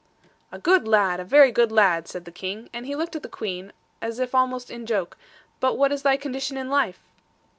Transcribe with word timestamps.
'A 0.51 0.57
good 0.57 0.87
lad! 0.87 1.19
A 1.19 1.23
very 1.23 1.51
good 1.51 1.71
lad,' 1.71 2.07
said 2.07 2.25
the 2.25 2.31
King, 2.31 2.71
and 2.73 2.87
he 2.87 2.95
looked 2.95 3.15
at 3.15 3.21
the 3.21 3.29
Queen, 3.29 3.71
as 4.01 4.17
if 4.17 4.33
almost 4.33 4.71
in 4.71 4.87
joke; 4.87 5.15
'but 5.59 5.77
what 5.77 5.91
is 5.91 6.01
thy 6.01 6.17
condition 6.17 6.57
in 6.57 6.71
life?' 6.71 7.03